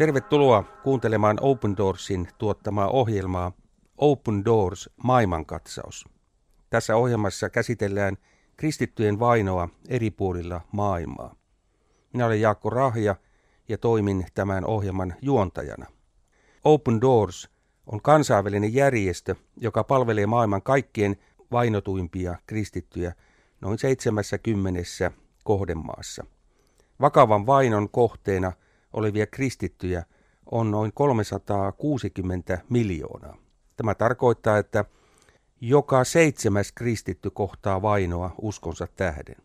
Tervetuloa 0.00 0.62
kuuntelemaan 0.82 1.38
Open 1.40 1.76
Doorsin 1.76 2.28
tuottamaa 2.38 2.88
ohjelmaa 2.88 3.52
Open 3.96 4.44
Doors 4.44 4.90
maailmankatsaus. 5.04 6.04
Tässä 6.70 6.96
ohjelmassa 6.96 7.50
käsitellään 7.50 8.16
kristittyjen 8.56 9.18
vainoa 9.18 9.68
eri 9.88 10.10
puolilla 10.10 10.60
maailmaa. 10.72 11.34
Minä 12.12 12.26
olen 12.26 12.40
Jaakko 12.40 12.70
Rahja 12.70 13.16
ja 13.68 13.78
toimin 13.78 14.26
tämän 14.34 14.64
ohjelman 14.64 15.14
juontajana. 15.22 15.86
Open 16.64 17.00
Doors 17.00 17.50
on 17.86 18.02
kansainvälinen 18.02 18.74
järjestö, 18.74 19.34
joka 19.56 19.84
palvelee 19.84 20.26
maailman 20.26 20.62
kaikkien 20.62 21.16
vainotuimpia 21.52 22.36
kristittyjä 22.46 23.14
noin 23.60 23.78
70 23.78 25.12
kohdemaassa. 25.44 26.24
Vakavan 27.00 27.46
vainon 27.46 27.88
kohteena 27.88 28.52
olevia 28.92 29.26
kristittyjä 29.26 30.04
on 30.50 30.70
noin 30.70 30.92
360 30.94 32.58
miljoonaa. 32.68 33.36
Tämä 33.76 33.94
tarkoittaa, 33.94 34.58
että 34.58 34.84
joka 35.60 36.04
seitsemäs 36.04 36.72
kristitty 36.72 37.30
kohtaa 37.30 37.82
vainoa 37.82 38.34
uskonsa 38.42 38.86
tähden, 38.96 39.36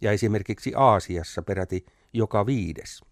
ja 0.00 0.12
esimerkiksi 0.12 0.72
Aasiassa 0.76 1.42
peräti 1.42 1.86
joka 2.12 2.46
viides. 2.46 3.04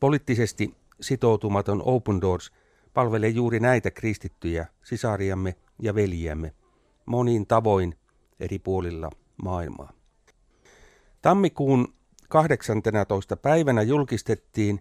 Poliittisesti 0.00 0.74
sitoutumaton 1.00 1.82
Open 1.84 2.20
Doors 2.20 2.52
palvelee 2.94 3.30
juuri 3.30 3.60
näitä 3.60 3.90
kristittyjä, 3.90 4.66
sisariamme 4.84 5.54
ja 5.82 5.94
veljiämme, 5.94 6.54
monin 7.06 7.46
tavoin 7.46 7.94
eri 8.40 8.58
puolilla 8.58 9.10
maailmaa. 9.42 9.92
Tammikuun 11.22 11.94
18. 12.28 13.36
päivänä 13.36 13.82
julkistettiin 13.82 14.80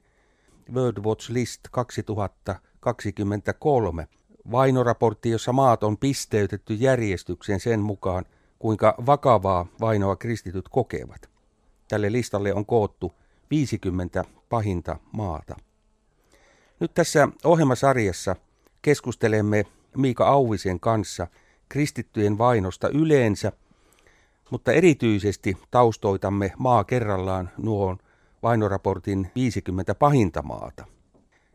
World 0.73 1.05
Watch 1.05 1.31
List 1.31 1.61
2023 1.71 4.07
vainoraportti, 4.51 5.29
jossa 5.29 5.53
maat 5.53 5.83
on 5.83 5.97
pisteytetty 5.97 6.73
järjestykseen 6.73 7.59
sen 7.59 7.79
mukaan, 7.79 8.25
kuinka 8.59 8.95
vakavaa 9.05 9.65
vainoa 9.79 10.15
kristityt 10.15 10.69
kokevat. 10.69 11.29
Tälle 11.87 12.11
listalle 12.11 12.53
on 12.53 12.65
koottu 12.65 13.13
50 13.49 14.25
pahinta 14.49 14.97
maata. 15.11 15.55
Nyt 16.79 16.93
tässä 16.93 17.27
ohjelmasarjassa 17.43 18.35
keskustelemme 18.81 19.65
Miika 19.97 20.27
Auvisen 20.27 20.79
kanssa 20.79 21.27
kristittyjen 21.69 22.37
vainosta 22.37 22.89
yleensä, 22.89 23.51
mutta 24.49 24.71
erityisesti 24.71 25.57
taustoitamme 25.71 26.53
maa 26.57 26.83
kerrallaan 26.83 27.49
nuon 27.57 27.97
vainoraportin 28.43 29.31
50 29.35 29.95
pahinta 29.95 30.41
maata. 30.41 30.85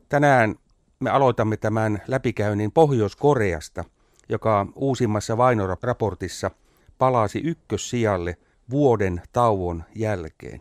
Tänään 0.08 0.54
me 1.00 1.10
aloitamme 1.10 1.56
tämän 1.56 2.02
läpikäynnin 2.06 2.72
Pohjois-Koreasta, 2.72 3.84
joka 4.28 4.66
uusimmassa 4.74 5.36
vainoraportissa 5.36 6.50
palasi 6.98 7.38
ykkössijalle 7.44 8.36
vuoden 8.70 9.22
tauon 9.32 9.84
jälkeen. 9.94 10.60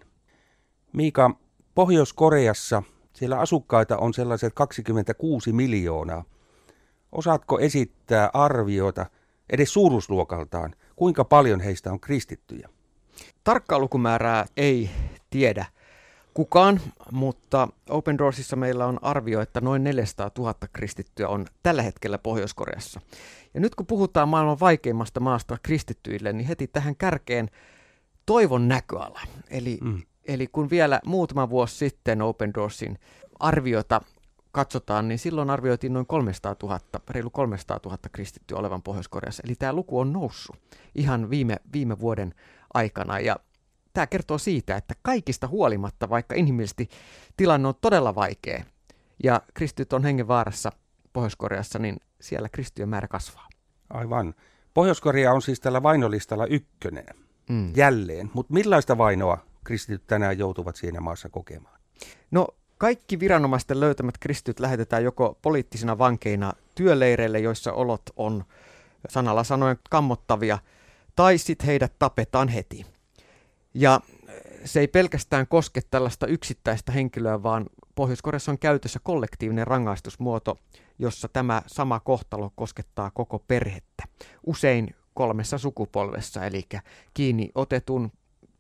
Miika, 0.94 1.32
Pohjois-Koreassa 1.76 2.84
siellä 3.14 3.40
asukkaita 3.40 3.98
on 3.98 4.14
sellaiset 4.14 4.54
26 4.54 5.54
miljoonaa. 5.54 6.24
Osaatko 7.12 7.60
esittää 7.60 8.30
arviota 8.34 9.06
edes 9.50 9.74
suuruusluokaltaan, 9.74 10.76
kuinka 10.96 11.26
paljon 11.26 11.60
heistä 11.60 11.92
on 11.92 12.00
kristittyjä? 12.00 12.70
Tarkkaa 13.44 13.80
lukumäärää 13.80 14.46
ei 14.58 14.90
tiedä 15.30 15.66
kukaan, 16.36 16.82
mutta 17.12 17.68
Open 17.90 18.18
Doorsissa 18.18 18.56
meillä 18.56 18.86
on 18.86 19.00
arvio, 19.02 19.42
että 19.42 19.62
noin 19.62 19.84
400 19.84 20.32
000 20.38 20.56
kristittyä 20.74 21.28
on 21.28 21.46
tällä 21.64 21.82
hetkellä 21.82 22.18
Pohjois-Koreassa. 22.18 23.02
Ja 23.54 23.60
nyt 23.60 23.76
kun 23.76 23.86
puhutaan 23.86 24.30
maailman 24.30 24.60
vaikeimmasta 24.60 25.20
maasta 25.20 25.58
kristittyille, 25.64 26.34
niin 26.34 26.48
heti 26.48 26.68
tähän 26.68 26.96
kärkeen 26.96 27.50
toivon 28.26 28.68
näköala. 28.68 29.20
Eli, 29.50 29.78
mm. 29.84 30.02
eli 30.26 30.48
kun 30.48 30.70
vielä 30.70 31.00
muutama 31.06 31.50
vuosi 31.50 31.76
sitten 31.76 32.22
Open 32.22 32.54
Doorsin 32.54 33.00
arviota 33.40 34.02
katsotaan, 34.52 35.08
niin 35.08 35.20
silloin 35.20 35.50
arvioitiin 35.50 35.94
noin 35.94 36.06
300 36.06 36.56
000, 36.64 36.80
reilu 37.10 37.30
300 37.30 37.80
000 37.86 37.98
kristittyä 38.12 38.58
olevan 38.58 38.82
Pohjois-Koreassa. 38.82 39.44
Eli 39.46 39.56
tämä 39.56 39.74
luku 39.74 40.00
on 40.00 40.14
noussut 40.14 40.56
ihan 40.96 41.30
viime, 41.30 41.58
viime 41.74 42.00
vuoden 42.00 42.34
aikana. 42.74 43.20
Ja 43.20 43.36
tämä 43.96 44.08
kertoo 44.08 44.38
siitä, 44.38 44.76
että 44.76 44.94
kaikista 45.02 45.48
huolimatta, 45.48 46.10
vaikka 46.10 46.36
inhimillisesti 46.36 46.90
tilanne 47.38 47.68
on 47.68 47.74
todella 47.82 48.16
vaikea 48.16 48.64
ja 49.24 49.42
kristityt 49.54 49.94
on 49.94 50.04
hengenvaarassa 50.04 50.72
Pohjois-Koreassa, 51.14 51.80
niin 51.80 51.98
siellä 52.22 52.50
kristittyjen 52.50 52.90
määrä 52.90 53.08
kasvaa. 53.08 53.50
Aivan. 53.90 54.34
Pohjois-Korea 54.74 55.34
on 55.34 55.42
siis 55.42 55.60
tällä 55.60 55.84
vainolistalla 55.84 56.46
ykkönen 56.46 57.06
mm. 57.50 57.74
jälleen, 57.76 58.32
mutta 58.34 58.54
millaista 58.54 58.98
vainoa 58.98 59.38
kristityt 59.64 60.08
tänään 60.08 60.38
joutuvat 60.38 60.76
siinä 60.76 61.00
maassa 61.02 61.30
kokemaan? 61.30 61.80
No 62.32 62.48
kaikki 62.78 63.20
viranomaisten 63.20 63.80
löytämät 63.80 64.18
kristityt 64.18 64.60
lähetetään 64.60 65.04
joko 65.04 65.38
poliittisina 65.42 65.98
vankeina 65.98 66.54
työleireille, 66.76 67.40
joissa 67.40 67.74
olot 67.74 68.02
on 68.16 68.46
sanalla 69.10 69.44
sanoen 69.44 69.78
kammottavia, 69.90 70.60
tai 71.16 71.38
sitten 71.38 71.68
heidät 71.68 71.94
tapetaan 72.00 72.48
heti. 72.48 72.86
Ja 73.76 74.00
se 74.66 74.80
ei 74.80 74.88
pelkästään 74.88 75.48
koske 75.48 75.82
tällaista 75.92 76.28
yksittäistä 76.28 76.92
henkilöä, 76.92 77.44
vaan 77.44 77.66
Pohjois-Koreassa 77.96 78.52
on 78.52 78.60
käytössä 78.60 79.00
kollektiivinen 79.04 79.68
rangaistusmuoto, 79.68 80.58
jossa 81.00 81.28
tämä 81.28 81.62
sama 81.68 82.00
kohtalo 82.00 82.52
koskettaa 82.56 83.12
koko 83.12 83.40
perhettä. 83.40 84.04
Usein 84.46 84.96
kolmessa 85.14 85.58
sukupolvessa, 85.58 86.46
eli 86.46 86.64
kiinni 87.14 87.50
otetun 87.56 88.12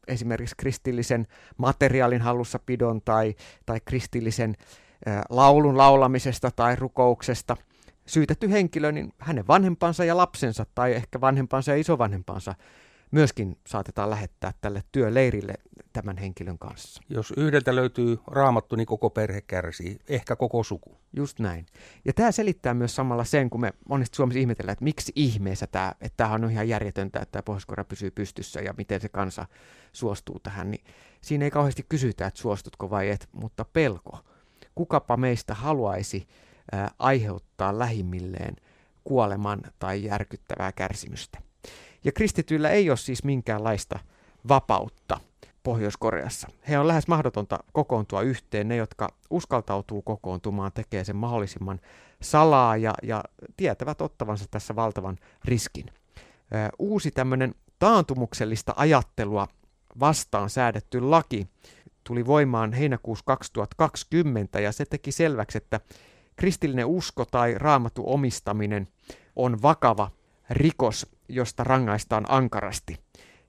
esimerkiksi 0.07 0.55
kristillisen 0.57 1.27
materiaalin 1.57 2.21
hallussapidon 2.21 3.01
tai, 3.01 3.35
tai 3.65 3.79
kristillisen 3.85 4.55
ä, 5.07 5.23
laulun 5.29 5.77
laulamisesta 5.77 6.51
tai 6.51 6.75
rukouksesta 6.75 7.57
syytetty 8.05 8.51
henkilö, 8.51 8.91
niin 8.91 9.13
hänen 9.19 9.47
vanhempansa 9.47 10.05
ja 10.05 10.17
lapsensa 10.17 10.65
tai 10.75 10.93
ehkä 10.93 11.21
vanhempansa 11.21 11.71
ja 11.71 11.77
isovanhempansa 11.77 12.55
myöskin 13.11 13.57
saatetaan 13.67 14.09
lähettää 14.09 14.53
tälle 14.61 14.83
työleirille 14.91 15.53
tämän 15.93 16.17
henkilön 16.17 16.57
kanssa. 16.57 17.01
Jos 17.09 17.33
yhdeltä 17.37 17.75
löytyy 17.75 18.19
raamattu, 18.27 18.75
niin 18.75 18.85
koko 18.85 19.09
perhe 19.09 19.41
kärsii, 19.41 19.99
ehkä 20.09 20.35
koko 20.35 20.63
suku. 20.63 20.97
Just 21.13 21.39
näin. 21.39 21.65
Ja 22.05 22.13
tämä 22.13 22.31
selittää 22.31 22.73
myös 22.73 22.95
samalla 22.95 23.23
sen, 23.23 23.49
kun 23.49 23.61
me 23.61 23.73
monesti 23.89 24.15
Suomessa 24.15 24.39
ihmetellään, 24.39 24.73
että 24.73 24.83
miksi 24.83 25.11
ihmeessä 25.15 25.67
tämä, 25.67 25.93
että 26.01 26.17
tämähän 26.17 26.43
on 26.43 26.51
ihan 26.51 26.69
järjetöntä, 26.69 27.19
että 27.19 27.43
pohjois 27.43 27.65
pysyy 27.87 28.11
pystyssä 28.11 28.61
ja 28.61 28.73
miten 28.77 29.01
se 29.01 29.09
kansa 29.09 29.45
suostuu 29.93 30.39
tähän, 30.39 30.71
niin 30.71 30.83
siinä 31.21 31.45
ei 31.45 31.51
kauheasti 31.51 31.85
kysytä, 31.89 32.27
että 32.27 32.39
suostutko 32.39 32.89
vai 32.89 33.09
et, 33.09 33.29
mutta 33.31 33.65
pelko. 33.73 34.19
Kukapa 34.75 35.17
meistä 35.17 35.53
haluaisi 35.53 36.27
ää, 36.71 36.91
aiheuttaa 36.99 37.79
lähimmilleen 37.79 38.55
kuoleman 39.03 39.61
tai 39.79 40.03
järkyttävää 40.03 40.71
kärsimystä. 40.71 41.39
Ja 42.05 42.11
kristityillä 42.11 42.69
ei 42.69 42.89
ole 42.89 42.97
siis 42.97 43.23
minkäänlaista 43.23 43.99
vapautta 44.47 45.19
Pohjois-Koreassa. 45.63 46.47
He 46.69 46.79
on 46.79 46.87
lähes 46.87 47.07
mahdotonta 47.07 47.59
kokoontua 47.73 48.21
yhteen. 48.21 48.67
Ne, 48.67 48.75
jotka 48.75 49.09
uskaltautuu 49.29 50.01
kokoontumaan, 50.01 50.71
tekee 50.71 51.03
sen 51.03 51.15
mahdollisimman 51.15 51.79
salaa 52.21 52.77
ja, 52.77 52.93
ja 53.03 53.23
tietävät 53.57 54.01
ottavansa 54.01 54.45
tässä 54.51 54.75
valtavan 54.75 55.17
riskin. 55.45 55.85
Uusi 56.79 57.11
tämmöinen 57.11 57.55
taantumuksellista 57.79 58.73
ajattelua 58.75 59.47
vastaan 59.99 60.49
säädetty 60.49 61.01
laki 61.01 61.47
tuli 62.03 62.25
voimaan 62.25 62.73
heinäkuussa 62.73 63.25
2020 63.25 64.59
ja 64.59 64.71
se 64.71 64.85
teki 64.85 65.11
selväksi, 65.11 65.57
että 65.57 65.79
kristillinen 66.35 66.85
usko 66.85 67.25
tai 67.25 67.53
raamatu 67.57 68.03
omistaminen 68.05 68.87
on 69.35 69.61
vakava 69.61 70.11
rikos, 70.49 71.14
josta 71.29 71.63
rangaistaan 71.63 72.25
ankarasti. 72.27 72.97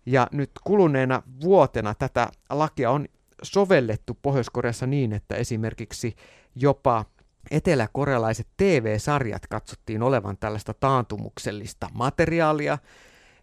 Ja 0.06 0.26
nyt 0.32 0.50
kuluneena 0.64 1.23
vuotena 1.40 1.94
tätä 1.94 2.28
lakia 2.50 2.90
on 2.90 3.06
sovellettu 3.43 4.19
Pohjois-Koreassa 4.23 4.87
niin, 4.87 5.12
että 5.12 5.34
esimerkiksi 5.34 6.17
jopa 6.55 7.05
eteläkorealaiset 7.50 8.46
TV-sarjat 8.56 9.46
katsottiin 9.46 10.02
olevan 10.02 10.37
tällaista 10.37 10.75
taantumuksellista 10.75 11.88
materiaalia, 11.94 12.78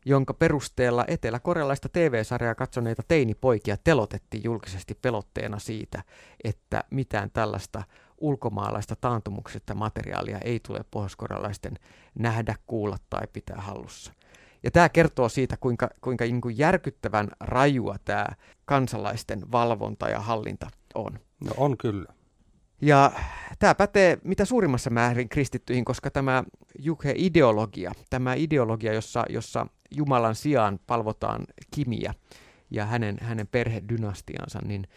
jonka 0.06 0.34
perusteella 0.34 1.06
eteläkorealaista 1.08 1.90
TV-sarjaa 1.90 2.56
katsoneita 2.56 3.04
teinipoikia 3.08 3.78
telotettiin 3.84 4.44
julkisesti 4.44 4.96
pelotteena 5.02 5.60
siitä, 5.60 6.04
että 6.44 6.84
mitään 6.90 7.32
tällaista 7.32 7.84
ulkomaalaista 8.18 8.96
taantumuksesta 8.96 9.76
materiaalia 9.76 10.38
ei 10.38 10.60
tule 10.60 10.86
pohjoiskorealaisten 10.92 11.74
nähdä, 12.20 12.56
kuulla 12.68 12.98
tai 13.10 13.28
pitää 13.34 13.62
hallussa. 13.62 14.14
Ja 14.64 14.72
tämä 14.72 14.90
kertoo 14.90 15.30
siitä, 15.30 15.58
kuinka, 15.58 15.90
kuinka 16.02 16.26
niin 16.26 16.42
kuin 16.42 16.58
järkyttävän 16.58 17.30
rajua 17.40 17.96
tämä 18.06 18.28
kansalaisten 18.66 19.52
valvonta 19.52 20.10
ja 20.10 20.20
hallinta 20.20 20.68
on. 20.96 21.20
No 21.44 21.52
on 21.58 21.78
kyllä. 21.78 22.14
Ja 22.82 23.12
tämä 23.60 23.76
pätee 23.76 24.18
mitä 24.24 24.46
suurimmassa 24.46 24.90
määrin 24.90 25.30
kristittyihin, 25.30 25.86
koska 25.86 26.12
tämä 26.12 26.44
Jukhe-ideologia, 26.80 27.92
tämä 28.10 28.34
ideologia, 28.34 28.94
jossa, 28.94 29.26
jossa 29.30 29.68
Jumalan 29.92 30.36
sijaan 30.36 30.80
palvotaan 30.88 31.46
Kimiä 31.72 32.14
ja 32.72 32.86
hänen, 32.86 33.18
hänen 33.22 33.48
perhedynastiansa, 33.48 34.60
niin 34.66 34.88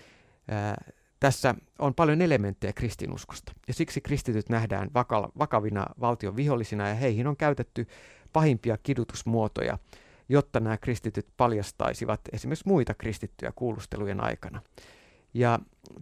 ää, 0.49 0.85
tässä 1.21 1.55
on 1.79 1.95
paljon 1.95 2.23
elementtejä 2.23 2.73
kristinuskosta. 2.73 3.53
Ja 3.69 3.75
siksi 3.75 4.01
kristityt 4.01 4.49
nähdään 4.49 4.91
vaka- 4.95 5.31
vakavina 5.39 5.87
valtion 6.01 6.37
vihollisina 6.37 6.89
ja 6.89 6.95
heihin 6.95 7.27
on 7.27 7.37
käytetty 7.37 7.87
pahimpia 8.37 8.79
kidutusmuotoja, 8.83 9.79
jotta 10.29 10.61
nämä 10.61 10.77
kristityt 10.77 11.27
paljastaisivat 11.37 12.21
esimerkiksi 12.33 12.69
muita 12.69 12.95
kristittyjä 12.95 13.53
kuulustelujen 13.55 14.21
aikana. 14.21 14.63
Ja 15.35 15.59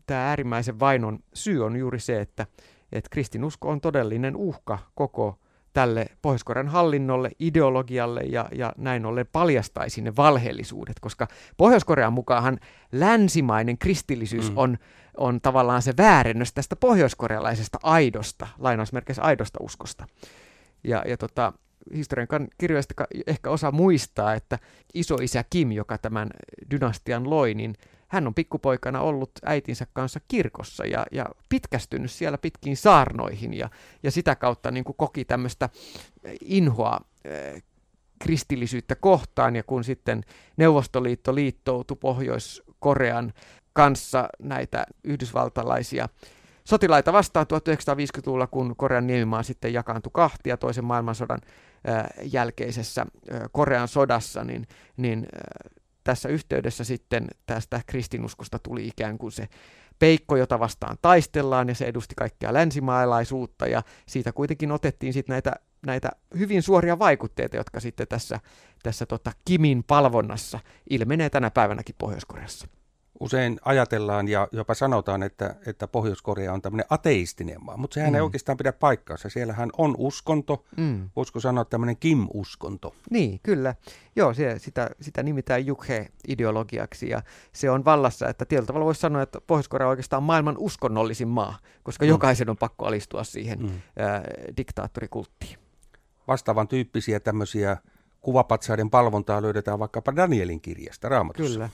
tämä 0.07 0.29
äärimmäisen 0.29 0.81
vainon 0.81 1.19
syy 1.35 1.65
on 1.65 1.77
juuri 1.77 2.01
se, 2.01 2.21
että, 2.21 2.47
että 2.93 3.11
kristinusko 3.11 3.69
on 3.69 3.81
todellinen 3.81 4.37
uhka 4.37 4.79
koko 4.95 5.39
tälle 5.73 6.07
pohjois 6.23 6.45
hallinnolle, 6.67 7.31
ideologialle 7.39 8.21
ja, 8.21 8.49
ja 8.53 8.73
näin 8.77 9.07
ollen 9.07 9.27
paljastaisi 9.33 10.03
ne 10.03 10.17
valheellisuudet, 10.17 11.01
koska 11.01 11.29
Pohjois-Korean 11.57 12.13
mukaanhan 12.13 12.59
länsimainen 12.93 13.79
kristillisyys 13.79 14.51
mm. 14.51 14.59
on, 14.59 14.79
on 15.17 15.41
tavallaan 15.41 15.83
se 15.83 15.95
väärennös 15.97 16.53
tästä 16.53 16.77
pohjoiskorealaisesta 16.77 17.79
aidosta, 17.83 18.47
lainausmerkeissä 18.59 19.23
aidosta 19.23 19.59
uskosta. 19.63 20.07
Ja, 20.85 21.05
ja 21.07 21.17
tota, 21.17 21.53
historian 21.95 22.49
kirjoista 22.59 22.95
ehkä 23.27 23.51
osa 23.51 23.73
muistaa, 23.73 24.35
että 24.35 24.59
isoisä 24.95 25.45
Kim, 25.51 25.73
joka 25.73 25.99
tämän 25.99 26.29
dynastian 26.71 27.31
loi, 27.31 27.55
niin 27.55 27.75
hän 28.09 28.27
on 28.27 28.35
pikkupoikana 28.35 29.01
ollut 29.01 29.31
äitinsä 29.45 29.87
kanssa 29.93 30.21
kirkossa 30.29 30.87
ja, 30.87 31.07
ja 31.13 31.27
pitkästynyt 31.49 32.11
siellä 32.11 32.39
pitkiin 32.39 32.77
saarnoihin 32.77 33.55
ja, 33.55 33.71
ja 34.03 34.11
sitä 34.11 34.37
kautta 34.37 34.71
niin 34.71 34.85
kuin 34.85 34.97
koki 34.97 35.25
tämmöistä 35.25 35.69
inhoa 36.41 37.01
äh, 37.27 37.63
kristillisyyttä 38.19 38.95
kohtaan. 38.95 39.57
Ja 39.57 39.63
kun 39.63 39.85
sitten 39.85 40.25
Neuvostoliitto 40.57 41.35
liittoutui 41.35 41.97
Pohjois-Korean 42.01 43.33
kanssa 43.73 44.29
näitä 44.39 44.87
yhdysvaltalaisia 45.05 46.09
sotilaita 46.69 47.13
vastaan 47.13 47.47
1950-luvulla, 47.53 48.47
kun 48.47 48.77
Korean 48.77 49.07
niemimaa 49.07 49.43
sitten 49.43 49.73
jakaantui 49.73 50.11
kahtia 50.15 50.57
toisen 50.57 50.85
maailmansodan 50.85 51.41
äh, 51.89 52.05
jälkeisessä 52.33 53.03
äh, 53.03 53.41
Korean 53.53 53.89
sodassa, 53.89 54.45
niin, 54.45 54.67
niin 54.97 55.19
äh, 55.19 55.73
tässä 56.05 56.29
yhteydessä 56.29 56.85
sitten 56.85 57.29
tästä 57.47 57.81
kristinuskosta 57.87 58.59
tuli 58.59 58.87
ikään 58.87 59.19
kuin 59.19 59.33
se 59.33 59.49
peikko, 59.99 60.37
jota 60.37 60.59
vastaan 60.59 60.97
taistellaan, 61.03 61.69
ja 61.69 61.75
se 61.75 61.85
edusti 61.85 62.15
kaikkea 62.15 62.55
länsimaalaisuutta, 62.55 63.67
ja 63.67 63.83
siitä 64.07 64.33
kuitenkin 64.33 64.73
otettiin 64.73 65.13
sitten 65.13 65.35
näitä, 65.35 65.53
näitä 65.87 66.11
hyvin 66.39 66.63
suoria 66.63 66.99
vaikutteita, 66.99 67.57
jotka 67.57 67.81
sitten 67.81 68.09
tässä, 68.09 68.41
tässä 68.83 69.07
tota 69.07 69.33
Kimin 69.45 69.85
palvonnassa 69.85 70.61
ilmenee 70.91 71.31
tänä 71.31 71.51
päivänäkin 71.51 71.95
Pohjois-Koreassa 71.99 72.67
usein 73.21 73.61
ajatellaan 73.65 74.29
ja 74.29 74.49
jopa 74.53 74.75
sanotaan, 74.75 75.23
että, 75.23 75.55
että 75.67 75.89
Pohjois-Korea 75.89 76.53
on 76.53 76.63
tämmöinen 76.63 76.87
ateistinen 76.91 77.65
maa, 77.65 77.77
mutta 77.77 77.95
sehän 77.95 78.11
mm. 78.11 78.15
ei 78.15 78.21
oikeastaan 78.21 78.59
pidä 78.59 78.73
paikkaansa. 78.73 79.29
Siellähän 79.29 79.71
on 79.79 79.95
uskonto, 79.99 80.65
mm. 80.77 81.11
voisiko 81.17 81.41
sanoa 81.41 81.65
tämmöinen 81.65 81.97
Kim-uskonto. 81.97 82.95
Niin, 83.11 83.41
kyllä. 83.43 83.75
Joo, 84.17 84.35
se, 84.35 84.59
sitä, 84.59 84.91
sitä 85.01 85.23
nimitään 85.23 85.67
Jukhe-ideologiaksi 85.67 87.09
ja 87.09 87.23
se 87.53 87.71
on 87.71 87.85
vallassa, 87.85 88.29
että 88.29 88.45
tietyllä 88.45 88.67
tavalla 88.67 88.87
voisi 88.87 89.01
sanoa, 89.01 89.23
että 89.23 89.41
Pohjois-Korea 89.47 89.87
on 89.87 89.91
oikeastaan 89.91 90.23
maailman 90.23 90.59
uskonnollisin 90.59 91.29
maa, 91.29 91.59
koska 91.83 92.05
mm. 92.05 92.09
jokaisen 92.09 92.51
on 92.51 92.57
pakko 92.57 92.87
alistua 92.87 93.25
siihen 93.25 93.59
mm. 93.63 93.71
ää, 93.99 94.25
diktaattorikulttiin. 94.57 95.59
Vastaavan 96.29 96.69
tyyppisiä 96.69 97.21
tämmöisiä 97.21 97.77
kuvapatsaiden 98.21 98.91
palvontaa 98.91 99.43
löydetään 99.43 99.79
vaikkapa 99.79 100.17
Danielin 100.17 100.61
kirjasta 100.61 101.09
Raamatussa. 101.09 101.53
Kyllä. 101.53 101.69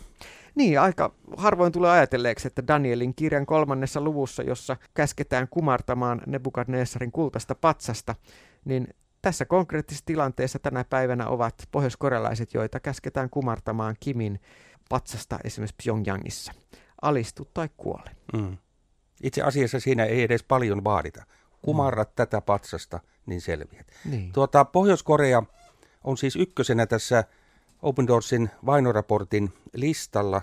Niin, 0.54 0.80
aika 0.80 1.14
harvoin 1.36 1.72
tulee 1.72 1.90
ajatelleeksi, 1.90 2.46
että 2.46 2.66
Danielin 2.66 3.14
kirjan 3.14 3.46
kolmannessa 3.46 4.00
luvussa, 4.00 4.42
jossa 4.42 4.76
käsketään 4.94 5.48
kumartamaan 5.48 6.22
Nebukadnessarin 6.26 7.12
kultaista 7.12 7.54
patsasta, 7.54 8.14
niin 8.64 8.88
tässä 9.22 9.44
konkreettisessa 9.44 10.06
tilanteessa 10.06 10.58
tänä 10.58 10.84
päivänä 10.84 11.28
ovat 11.28 11.54
pohjoiskorealaiset, 11.70 12.54
joita 12.54 12.80
käsketään 12.80 13.30
kumartamaan 13.30 13.96
Kimin 14.00 14.40
patsasta 14.88 15.38
esimerkiksi 15.44 15.76
Pyongyangissa. 15.84 16.52
Alistu 17.02 17.48
tai 17.54 17.68
kuole. 17.76 18.10
Mm. 18.32 18.56
Itse 19.22 19.42
asiassa 19.42 19.80
siinä 19.80 20.04
ei 20.04 20.22
edes 20.22 20.42
paljon 20.42 20.84
vaadita. 20.84 21.24
Kumarrat 21.62 22.08
mm. 22.08 22.14
tätä 22.16 22.40
patsasta, 22.40 23.00
niin 23.26 23.40
selviät. 23.40 23.86
Niin. 24.04 24.32
Tuota, 24.32 24.64
Pohjois-Korea 24.64 25.42
on 26.04 26.16
siis 26.16 26.36
ykkösenä 26.36 26.86
tässä 26.86 27.24
Open 27.82 28.06
Doorsin 28.06 28.50
vainoraportin 28.66 29.52
listalla. 29.74 30.42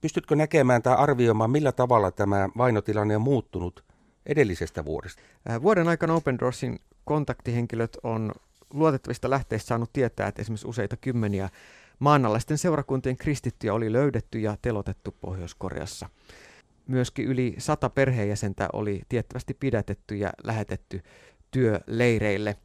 Pystytkö 0.00 0.36
näkemään 0.36 0.82
tai 0.82 0.96
arvioimaan, 0.96 1.50
millä 1.50 1.72
tavalla 1.72 2.10
tämä 2.10 2.48
vainotilanne 2.56 3.16
on 3.16 3.22
muuttunut 3.22 3.84
edellisestä 4.26 4.84
vuodesta? 4.84 5.22
Äh, 5.50 5.62
vuoden 5.62 5.88
aikana 5.88 6.14
Open 6.14 6.38
Doorsin 6.38 6.78
kontaktihenkilöt 7.04 7.96
on 8.02 8.32
luotettavista 8.74 9.30
lähteistä 9.30 9.68
saanut 9.68 9.92
tietää, 9.92 10.28
että 10.28 10.42
esimerkiksi 10.42 10.68
useita 10.68 10.96
kymmeniä 10.96 11.48
maanalaisten 11.98 12.58
seurakuntien 12.58 13.16
kristittyjä 13.16 13.74
oli 13.74 13.92
löydetty 13.92 14.38
ja 14.38 14.56
telotettu 14.62 15.14
Pohjois-Koreassa. 15.20 16.08
Myöskin 16.86 17.24
yli 17.24 17.54
sata 17.58 17.90
perheenjäsentä 17.90 18.68
oli 18.72 19.02
tiettävästi 19.08 19.54
pidätetty 19.54 20.16
ja 20.16 20.30
lähetetty 20.44 21.02
työleireille. 21.50 22.56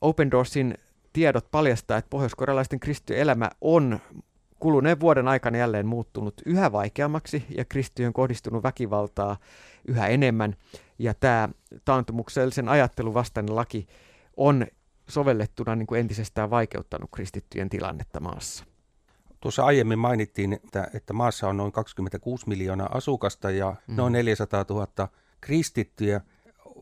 Open 0.00 0.30
Doorsin 0.30 0.74
tiedot 1.12 1.50
paljastaa, 1.50 1.98
että 1.98 2.10
pohjoiskorealaisten 2.10 2.80
kristittyjen 2.80 3.22
elämä 3.22 3.50
on 3.60 4.00
kuluneen 4.60 5.00
vuoden 5.00 5.28
aikana 5.28 5.58
jälleen 5.58 5.86
muuttunut 5.86 6.34
yhä 6.46 6.72
vaikeammaksi 6.72 7.44
ja 7.56 7.64
kristittyjen 7.64 8.12
kohdistunut 8.12 8.62
väkivaltaa 8.62 9.36
yhä 9.88 10.08
enemmän. 10.08 10.56
Ja 10.98 11.14
tämä 11.14 11.48
taantumuksellisen 11.84 12.68
ajattelun 12.68 13.14
vastainen 13.14 13.56
laki 13.56 13.86
on 14.36 14.66
sovellettuna 15.08 15.76
niin 15.76 15.86
kuin 15.86 16.00
entisestään 16.00 16.50
vaikeuttanut 16.50 17.10
kristittyjen 17.14 17.68
tilannetta 17.68 18.20
maassa. 18.20 18.64
Tuossa 19.40 19.64
aiemmin 19.64 19.98
mainittiin, 19.98 20.52
että, 20.52 20.90
että 20.94 21.12
maassa 21.12 21.48
on 21.48 21.56
noin 21.56 21.72
26 21.72 22.48
miljoonaa 22.48 22.88
asukasta 22.96 23.50
ja 23.50 23.76
mm. 23.86 23.96
noin 23.96 24.12
400 24.12 24.64
000 24.68 25.08
kristittyjä 25.40 26.20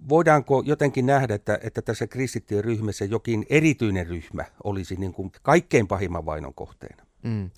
voidaanko 0.08 0.62
jotenkin 0.66 1.06
nähdä, 1.06 1.34
että, 1.34 1.58
että 1.62 1.82
tässä 1.82 2.06
kristittyjen 2.06 2.64
ryhmässä 2.64 3.04
jokin 3.04 3.46
erityinen 3.50 4.06
ryhmä 4.06 4.44
olisi 4.64 4.96
niin 4.96 5.12
kuin 5.12 5.32
kaikkein 5.42 5.88
pahimman 5.88 6.26
vainon 6.26 6.54
kohteena? 6.54 7.02
Mm. 7.22 7.50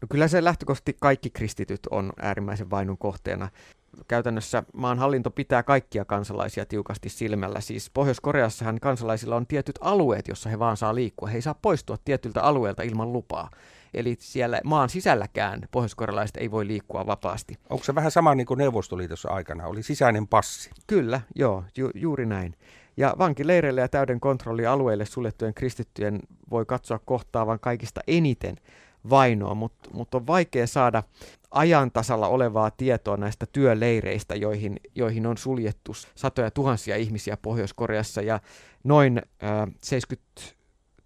No 0.00 0.08
kyllä 0.10 0.28
se 0.28 0.44
lähtökohtaisesti 0.44 0.96
kaikki 1.00 1.30
kristityt 1.30 1.80
on 1.90 2.12
äärimmäisen 2.22 2.70
vainon 2.70 2.98
kohteena. 2.98 3.48
Käytännössä 4.08 4.62
maan 4.74 4.98
hallinto 4.98 5.30
pitää 5.30 5.62
kaikkia 5.62 6.04
kansalaisia 6.04 6.66
tiukasti 6.66 7.08
silmällä. 7.08 7.60
Siis 7.60 7.90
Pohjois-Koreassahan 7.90 8.80
kansalaisilla 8.80 9.36
on 9.36 9.46
tietyt 9.46 9.78
alueet, 9.80 10.28
jossa 10.28 10.50
he 10.50 10.58
vaan 10.58 10.76
saa 10.76 10.94
liikkua. 10.94 11.28
He 11.28 11.34
ei 11.34 11.42
saa 11.42 11.54
poistua 11.54 11.96
tietyltä 12.04 12.42
alueelta 12.42 12.82
ilman 12.82 13.12
lupaa. 13.12 13.50
Eli 13.94 14.16
siellä 14.18 14.60
maan 14.64 14.88
sisälläkään 14.88 15.60
pohjoiskorealaiset 15.70 16.36
ei 16.36 16.50
voi 16.50 16.66
liikkua 16.66 17.06
vapaasti. 17.06 17.58
Onko 17.70 17.84
se 17.84 17.94
vähän 17.94 18.10
sama 18.10 18.34
niin 18.34 18.46
kuin 18.46 18.58
Neuvostoliitossa 18.58 19.28
aikana? 19.28 19.66
Oli 19.66 19.82
sisäinen 19.82 20.28
passi. 20.28 20.70
Kyllä, 20.86 21.20
joo, 21.34 21.64
ju- 21.76 21.90
juuri 21.94 22.26
näin. 22.26 22.54
Ja 22.96 23.14
vankileireille 23.18 23.80
ja 23.80 23.88
täyden 23.88 24.20
kontrollialueille 24.20 25.06
suljettujen 25.06 25.54
kristittyjen 25.54 26.20
voi 26.50 26.66
katsoa 26.66 26.98
kohtaavan 26.98 27.60
kaikista 27.60 28.00
eniten 28.06 28.56
vainoa, 29.10 29.54
mutta 29.54 29.90
mut 29.92 30.14
on 30.14 30.26
vaikea 30.26 30.66
saada 30.66 31.02
ajan 31.50 31.90
tasalla 31.90 32.28
olevaa 32.28 32.70
tietoa 32.70 33.16
näistä 33.16 33.46
työleireistä, 33.52 34.34
joihin, 34.34 34.80
joihin 34.94 35.26
on 35.26 35.38
suljettu 35.38 35.92
satoja 36.14 36.50
tuhansia 36.50 36.96
ihmisiä 36.96 37.36
Pohjois-Koreassa 37.36 38.22
ja 38.22 38.40
noin 38.84 39.22
äh, 39.42 39.74
70 39.82 40.40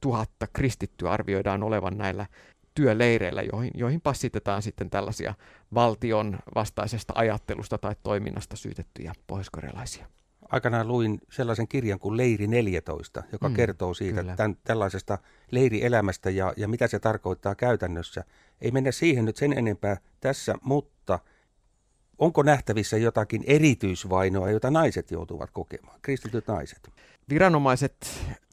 000 0.05 0.26
kristittyä 0.53 1.11
arvioidaan 1.11 1.62
olevan 1.62 1.99
näillä 1.99 2.26
työleireillä, 2.75 3.43
joihin, 3.43 3.71
joihin 3.75 4.00
passitetaan 4.00 4.62
sitten 4.62 4.90
tällaisia 4.90 5.35
valtion 5.75 6.38
vastaisesta 6.54 7.12
ajattelusta 7.16 7.78
tai 7.78 7.97
toiminnasta 8.02 8.57
syytettyjä 8.57 9.12
pohjoiskorealaisia. 9.26 10.07
Aikanaan 10.49 10.88
luin 10.88 11.21
sellaisen 11.31 11.69
kirjan 11.69 11.99
kuin 11.99 12.16
Leiri 12.16 12.47
14, 12.47 13.23
joka 13.33 13.49
mm, 13.49 13.54
kertoo 13.54 13.95
siitä 13.95 14.25
tämän, 14.37 14.57
tällaisesta 14.64 15.19
leirielämästä 15.50 16.31
ja, 16.31 16.52
ja 16.57 16.69
mitä 16.69 16.87
se 16.87 16.99
tarkoittaa 16.99 17.54
käytännössä. 17.54 18.25
Ei 18.61 18.71
mennä 18.71 18.93
siihen 18.93 19.25
nyt 19.25 19.37
sen 19.37 19.59
enempää 19.59 19.97
tässä, 20.21 20.54
mutta 20.62 21.19
onko 22.19 22.43
nähtävissä 22.43 22.97
jotakin 22.97 23.45
erityisvainoa, 23.47 24.50
jota 24.50 24.71
naiset 24.71 25.11
joutuvat 25.11 25.50
kokemaan, 25.50 25.99
kristityt 26.02 26.47
naiset? 26.47 26.90
Viranomaiset 27.28 27.97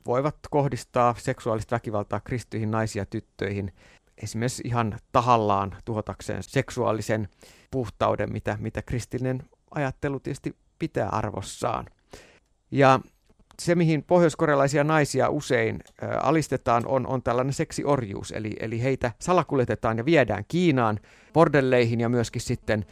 voivat 0.05 0.35
kohdistaa 0.49 1.15
seksuaalista 1.17 1.75
väkivaltaa 1.75 2.19
kristyihin 2.19 2.71
naisiin 2.71 3.01
ja 3.01 3.05
tyttöihin 3.05 3.73
esimerkiksi 4.23 4.63
ihan 4.65 4.99
tahallaan 5.11 5.75
tuhotakseen 5.85 6.43
seksuaalisen 6.43 7.27
puhtauden, 7.71 8.31
mitä, 8.31 8.57
mitä 8.59 8.81
kristillinen 8.81 9.43
ajattelu 9.71 10.19
tietysti 10.19 10.55
pitää 10.79 11.09
arvossaan. 11.09 11.85
Ja 12.71 12.99
se, 13.59 13.75
mihin 13.75 14.03
pohjoiskorealaisia 14.03 14.83
naisia 14.83 15.29
usein 15.29 15.79
ä, 16.03 16.19
alistetaan, 16.19 16.83
on, 16.85 17.07
on 17.07 17.23
tällainen 17.23 17.53
seksiorjuus, 17.53 18.31
eli, 18.31 18.55
eli 18.59 18.83
heitä 18.83 19.11
salakuljetetaan 19.19 19.97
ja 19.97 20.05
viedään 20.05 20.45
Kiinaan, 20.47 20.99
bordelleihin 21.33 21.99
ja 21.99 22.09
myöskin 22.09 22.41
sitten 22.41 22.85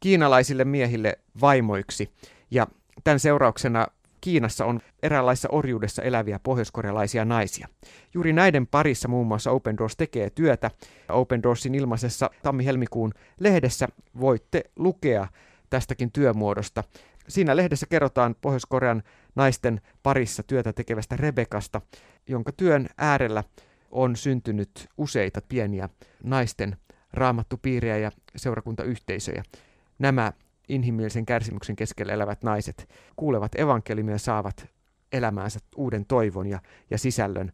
kiinalaisille 0.00 0.64
miehille 0.64 1.18
vaimoiksi. 1.40 2.10
Ja 2.50 2.66
tämän 3.04 3.20
seurauksena 3.20 3.86
Kiinassa 4.20 4.64
on 4.64 4.80
eräänlaisessa 5.02 5.48
orjuudessa 5.52 6.02
eläviä 6.02 6.38
pohjoiskorealaisia 6.42 7.24
naisia. 7.24 7.68
Juuri 8.14 8.32
näiden 8.32 8.66
parissa 8.66 9.08
muun 9.08 9.26
muassa 9.26 9.50
Open 9.50 9.78
Doors 9.78 9.96
tekee 9.96 10.30
työtä. 10.30 10.70
Open 11.08 11.42
Doorsin 11.42 11.74
ilmaisessa 11.74 12.30
tammi-helmikuun 12.42 13.12
lehdessä 13.40 13.88
voitte 14.20 14.64
lukea 14.76 15.28
tästäkin 15.70 16.12
työmuodosta. 16.12 16.84
Siinä 17.28 17.56
lehdessä 17.56 17.86
kerrotaan 17.86 18.34
Pohjois-Korean 18.40 19.02
naisten 19.34 19.80
parissa 20.02 20.42
työtä 20.42 20.72
tekevästä 20.72 21.16
Rebekasta, 21.16 21.80
jonka 22.26 22.52
työn 22.52 22.88
äärellä 22.98 23.44
on 23.90 24.16
syntynyt 24.16 24.88
useita 24.98 25.40
pieniä 25.48 25.88
naisten 26.22 26.76
raamattupiirejä 27.12 27.98
ja 27.98 28.10
seurakuntayhteisöjä. 28.36 29.42
Nämä 29.98 30.32
inhimillisen 30.68 31.26
kärsimyksen 31.26 31.76
keskellä 31.76 32.12
elävät 32.12 32.42
naiset 32.42 32.88
kuulevat 33.16 33.54
evankeliumia 33.54 34.14
ja 34.14 34.18
saavat 34.18 34.68
elämäänsä 35.12 35.60
uuden 35.76 36.06
toivon 36.06 36.46
ja, 36.46 36.60
ja 36.90 36.98
sisällön. 36.98 37.52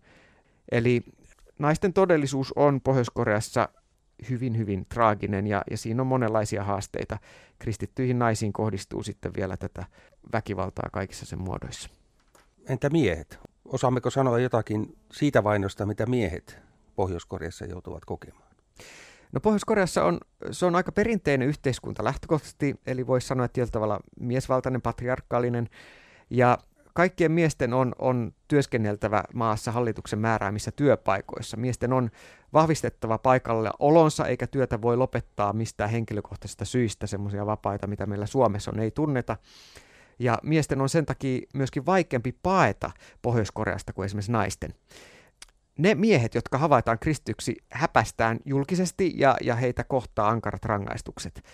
Eli 0.73 1.03
naisten 1.59 1.93
todellisuus 1.93 2.53
on 2.53 2.81
Pohjois-Koreassa 2.81 3.69
hyvin, 4.31 4.59
hyvin 4.59 4.87
traaginen 4.87 5.47
ja, 5.47 5.63
ja 5.71 5.77
siinä 5.77 6.03
on 6.03 6.07
monenlaisia 6.07 6.65
haasteita. 6.65 7.19
Kristittyihin 7.59 8.19
naisiin 8.19 8.53
kohdistuu 8.53 9.03
sitten 9.03 9.35
vielä 9.37 9.57
tätä 9.57 9.85
väkivaltaa 10.33 10.89
kaikissa 10.93 11.27
sen 11.27 11.41
muodoissa. 11.41 11.91
Entä 12.69 12.91
miehet? 12.91 13.39
Osaammeko 13.65 14.11
sanoa 14.11 14.39
jotakin 14.39 14.99
siitä 15.13 15.45
vainosta, 15.45 15.87
mitä 15.87 16.07
miehet 16.07 16.59
Pohjois-Koreassa 16.97 17.65
joutuvat 17.65 18.05
kokemaan? 18.05 18.44
No 19.35 19.41
Pohjois-Koreassa 19.41 20.05
on, 20.05 20.19
se 20.51 20.67
on 20.67 20.77
aika 20.77 20.93
perinteinen 20.93 21.49
yhteiskunta 21.49 22.05
lähtökohtaisesti, 22.05 22.81
eli 22.87 23.07
voisi 23.07 23.27
sanoa, 23.27 23.47
että 23.47 23.67
tavalla 23.67 24.01
miesvaltainen, 24.21 24.83
patriarkaalinen, 24.83 25.69
ja 26.31 26.59
kaikkien 26.95 27.33
miesten 27.33 27.75
on, 27.75 27.93
on 27.99 28.33
työskenneltävä 28.49 29.25
maassa 29.35 29.73
hallituksen 29.73 30.19
määräämissä 30.19 30.71
työpaikoissa. 30.71 31.57
Miesten 31.57 31.93
on 31.93 32.11
vahvistettava 32.53 33.19
paikalle 33.19 33.71
olonsa, 33.79 34.27
eikä 34.27 34.47
työtä 34.47 34.83
voi 34.83 34.97
lopettaa 34.97 35.53
mistään 35.53 35.91
henkilökohtaisista 35.91 36.65
syistä, 36.65 37.07
semmoisia 37.07 37.47
vapaita, 37.47 37.87
mitä 37.87 38.07
meillä 38.07 38.27
Suomessa 38.27 38.71
on, 38.71 38.81
ei 38.81 38.91
tunneta. 38.91 39.37
Ja 40.19 40.39
miesten 40.43 40.81
on 40.81 40.89
sen 40.89 41.07
takia 41.07 41.41
myöskin 41.55 41.87
vaikeampi 41.87 42.33
paeta 42.43 42.91
Pohjois-Koreasta 43.23 43.93
kuin 43.93 44.07
esimerkiksi 44.07 44.33
naisten 44.33 44.75
ne 45.79 45.95
miehet, 45.95 46.35
jotka 46.35 46.59
havaitaan 46.59 46.99
kristyksi, 46.99 47.57
häpästään 47.71 48.39
julkisesti 48.45 49.13
ja, 49.17 49.37
ja 49.43 49.55
heitä 49.55 49.85
kohtaa 49.85 50.29
ankarat 50.29 50.65
rangaistukset. 50.65 51.45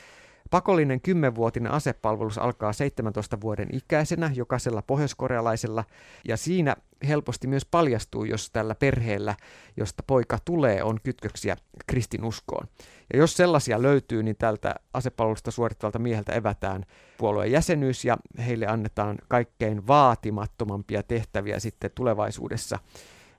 Pakollinen 0.50 1.00
kymmenvuotinen 1.00 1.72
asepalvelus 1.72 2.38
alkaa 2.38 2.72
17 2.72 3.40
vuoden 3.40 3.68
ikäisenä 3.72 4.30
jokaisella 4.34 4.82
pohjoiskorealaisella, 4.82 5.84
ja 6.28 6.36
siinä 6.36 6.76
helposti 7.08 7.46
myös 7.46 7.64
paljastuu, 7.64 8.24
jos 8.24 8.50
tällä 8.50 8.74
perheellä, 8.74 9.34
josta 9.76 10.02
poika 10.06 10.38
tulee, 10.44 10.82
on 10.82 10.98
kytköksiä 11.02 11.56
kristinuskoon. 11.86 12.66
Ja 13.12 13.18
jos 13.18 13.36
sellaisia 13.36 13.82
löytyy, 13.82 14.22
niin 14.22 14.36
tältä 14.36 14.74
asepalvelusta 14.94 15.50
suorittavalta 15.50 15.98
mieheltä 15.98 16.32
evätään 16.32 16.84
puolueen 17.18 17.52
jäsenyys, 17.52 18.04
ja 18.04 18.16
heille 18.46 18.66
annetaan 18.66 19.18
kaikkein 19.28 19.86
vaatimattomampia 19.86 21.02
tehtäviä 21.02 21.58
sitten 21.58 21.90
tulevaisuudessa 21.94 22.78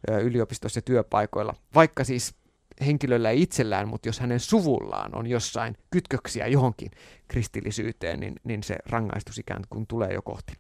yliopistossa 0.08 0.82
työpaikoilla, 0.82 1.54
vaikka 1.76 2.04
siis 2.04 2.36
henkilöllä 2.86 3.30
ei 3.30 3.42
itsellään, 3.42 3.88
mutta 3.88 4.08
jos 4.08 4.20
hänen 4.20 4.40
suvullaan 4.40 5.16
on 5.16 5.28
jossain 5.28 5.78
kytköksiä 5.90 6.48
johonkin 6.48 6.92
kristillisyyteen, 7.28 8.20
niin, 8.20 8.36
niin 8.44 8.64
se 8.64 8.76
rangaistus 8.86 9.38
ikään 9.38 9.64
kuin 9.70 9.88
tulee 9.88 10.14
jo 10.14 10.22
kohti. 10.22 10.54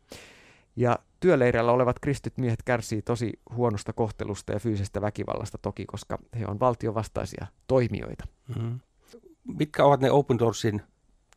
Ja 0.76 1.00
työleireillä 1.20 1.72
olevat 1.72 2.00
kristit 2.00 2.38
miehet 2.38 2.64
kärsii 2.64 3.02
tosi 3.02 3.34
huonosta 3.56 3.94
kohtelusta 3.94 4.54
ja 4.54 4.60
fyysisestä 4.60 5.02
väkivallasta 5.02 5.58
toki, 5.58 5.86
koska 5.86 6.18
he 6.40 6.46
on 6.48 6.60
valtiovastaisia 6.60 7.48
toimijoita. 7.68 8.28
Mm-hmm. 8.48 8.80
Mitkä 9.58 9.86
ovat 9.86 10.02
ne 10.02 10.12
Open 10.12 10.40
Doorsin 10.40 10.82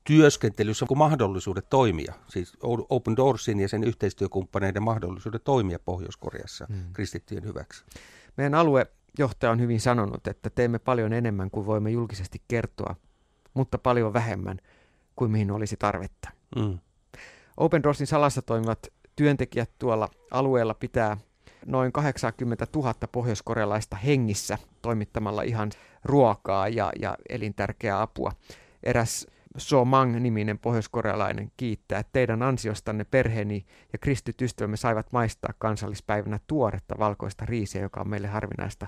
työskentelyssä 0.05 0.87
mahdollisuudet 0.95 1.71
toimia, 1.71 2.15
siis 2.29 2.57
Open 2.89 3.17
Doorsin 3.17 3.61
ja 3.61 3.69
sen 3.69 3.85
yhteistyökumppaneiden 3.85 4.83
mahdollisuudet 4.83 5.45
toimia 5.45 5.79
Pohjois-Koreassa 5.79 6.67
hmm. 6.69 6.93
kristittyjen 6.93 7.45
hyväksi. 7.45 7.85
Meidän 8.37 8.55
aluejohtaja 8.55 9.51
on 9.51 9.61
hyvin 9.61 9.81
sanonut, 9.81 10.27
että 10.27 10.51
teemme 10.51 10.79
paljon 10.79 11.13
enemmän 11.13 11.51
kuin 11.51 11.67
voimme 11.67 11.91
julkisesti 11.91 12.43
kertoa, 12.49 12.97
mutta 13.55 13.79
paljon 13.79 14.13
vähemmän 14.13 14.59
kuin 15.17 15.31
mihin 15.31 15.51
olisi 15.51 15.77
tarvetta. 15.77 16.31
Hmm. 16.59 16.79
Open 17.57 17.83
Doorsin 17.83 18.07
salassa 18.07 18.43
toimivat 18.43 18.89
työntekijät 19.17 19.71
tuolla 19.79 20.09
alueella 20.31 20.75
pitää 20.75 21.17
noin 21.67 21.93
80 21.93 22.67
000 22.75 22.95
pohjoiskorealaista 23.13 23.97
hengissä 23.97 24.59
toimittamalla 24.83 25.43
ihan 25.43 25.71
ruokaa 26.05 26.69
ja, 26.69 26.93
ja 27.01 27.17
elintärkeää 27.29 28.03
apua. 28.03 28.33
Eräs 28.83 29.27
So 29.59 29.85
Mang-niminen 29.85 30.59
pohjoiskorealainen 30.59 31.53
kiittää, 31.57 31.99
että 31.99 32.13
teidän 32.13 32.43
ansiostanne 32.43 33.05
perheeni 33.05 33.67
ja 33.93 33.99
kristit 33.99 34.43
ystävämme 34.43 34.77
saivat 34.77 35.13
maistaa 35.13 35.55
kansallispäivänä 35.59 36.41
tuoretta 36.47 36.95
valkoista 36.99 37.47
riisiä, 37.47 37.83
joka 37.83 38.01
on 38.01 38.09
meille 38.09 38.29
harvinaista 38.29 38.87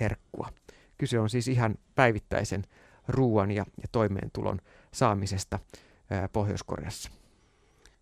herkkua. 0.00 0.48
Kyse 0.98 1.18
on 1.18 1.30
siis 1.30 1.48
ihan 1.48 1.74
päivittäisen 1.94 2.64
ruoan 3.08 3.50
ja, 3.50 3.66
ja 3.82 3.88
toimeentulon 3.92 4.58
saamisesta 4.92 5.58
ää, 6.10 6.28
Pohjois-Koreassa. 6.28 7.10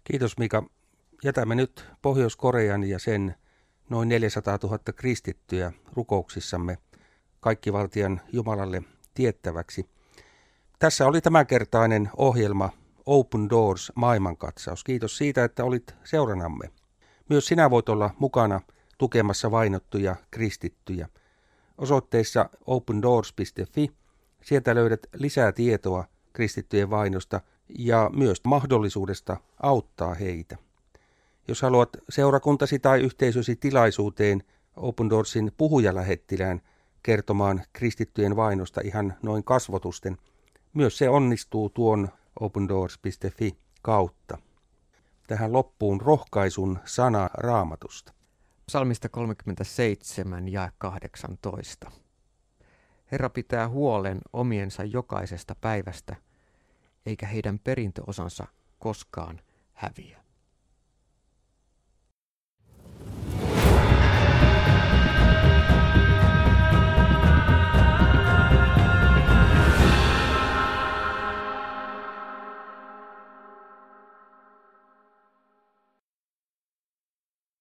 Kiitos 0.05 0.39
Mika. 0.39 0.63
Jätämme 1.25 1.55
nyt 1.55 1.85
Pohjois-Korean 2.03 2.85
ja 2.85 2.99
sen 2.99 3.35
noin 3.91 4.09
400 4.09 4.59
000 4.63 4.79
kristittyä 4.97 5.73
rukouksissamme 5.93 6.79
kaikkivaltian 7.41 8.21
Jumalalle 8.33 8.83
tiettäväksi– 9.15 9.89
tässä 10.79 11.07
oli 11.07 11.21
tämänkertainen 11.21 12.11
ohjelma 12.17 12.71
Open 13.07 13.51
Doors 13.51 13.93
maailmankatsaus. 13.95 14.85
Kiitos 14.85 15.19
siitä, 15.19 15.45
että 15.45 15.65
olit 15.65 15.95
seuranamme. 16.05 16.71
Myös 17.29 17.47
sinä 17.47 17.71
voit 17.71 17.89
olla 17.89 18.11
mukana 18.19 18.61
tukemassa 18.99 19.51
vainottuja 19.51 20.17
kristittyjä. 20.31 21.09
Osoitteessa 21.79 22.51
opendoors.fi 22.67 23.91
sieltä 24.43 24.75
löydät 24.75 25.01
lisää 25.15 25.53
tietoa 25.53 26.05
kristittyjen 26.33 26.91
vainosta 26.91 27.41
ja 27.79 28.11
myös 28.17 28.41
mahdollisuudesta 28.45 29.37
auttaa 29.63 30.15
heitä. 30.15 30.57
Jos 31.49 31.63
haluat 31.63 31.91
seurakuntasi 32.09 32.79
tai 32.79 33.01
yhteisösi 33.01 33.57
tilaisuuteen 33.57 34.43
Open 34.77 35.11
Doorsin 35.11 35.53
puhujalähettilään 35.57 36.61
kertomaan 37.03 37.63
kristittyjen 37.73 38.37
vainosta 38.37 38.81
ihan 38.85 39.15
noin 39.23 39.45
kasvotusten– 39.45 40.17
myös 40.77 40.99
se 40.99 41.09
onnistuu 41.09 41.71
tuon 41.71 42.09
opendoors.fi 42.41 43.59
kautta. 43.83 44.39
Tähän 45.27 45.53
loppuun 45.53 46.01
rohkaisun 46.01 46.79
sana 46.85 47.31
raamatusta. 47.35 48.13
Psalmista 48.67 49.09
37 49.09 50.49
ja 50.49 50.73
18. 50.79 51.91
Herra 53.13 53.31
pitää 53.31 53.69
huolen 53.69 54.19
omiensa 54.33 54.85
jokaisesta 54.85 55.57
päivästä, 55.61 56.17
eikä 57.07 57.27
heidän 57.27 57.59
perintöosansa 57.59 58.47
koskaan 58.79 59.41
häviä. 59.73 60.26